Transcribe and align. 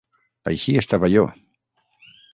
Així 0.51 0.75
estava 0.81 1.11
jo. 1.17 1.27